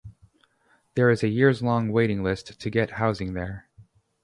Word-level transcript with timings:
There 0.95 1.11
is 1.11 1.21
a 1.21 1.27
years-long 1.27 1.89
waiting 1.91 2.23
list 2.23 2.59
to 2.59 2.69
get 2.71 2.89
housing 2.97 3.33
there. 3.35 3.69